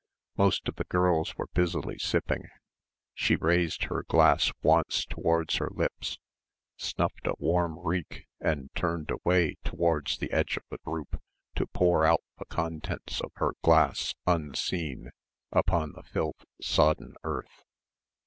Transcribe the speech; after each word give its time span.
Most 0.35 0.67
of 0.67 0.77
the 0.77 0.83
girls 0.85 1.37
were 1.37 1.45
busily 1.53 1.99
sipping. 1.99 2.45
She 3.13 3.35
raised 3.35 3.83
her 3.83 4.01
glass 4.01 4.51
once 4.63 5.05
towards 5.05 5.57
her 5.57 5.69
lips, 5.71 6.17
snuffed 6.75 7.27
a 7.27 7.35
warm 7.37 7.77
reek, 7.77 8.25
and 8.39 8.73
turned 8.73 9.11
away 9.11 9.57
towards 9.63 10.17
the 10.17 10.31
edge 10.31 10.57
of 10.57 10.63
the 10.71 10.79
group, 10.79 11.21
to 11.53 11.67
pour 11.67 12.03
out 12.03 12.23
the 12.39 12.45
contents 12.45 13.21
of 13.21 13.31
her 13.35 13.51
glass, 13.61 14.15
unseen, 14.25 15.11
upon 15.51 15.91
the 15.91 16.01
filth 16.01 16.45
sodden 16.59 17.13
earth. 17.23 17.63